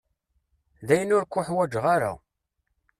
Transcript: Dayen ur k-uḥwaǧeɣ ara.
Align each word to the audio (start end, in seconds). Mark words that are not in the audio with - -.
Dayen 0.87 1.15
ur 1.17 1.23
k-uḥwaǧeɣ 1.25 1.85
ara. 1.95 2.11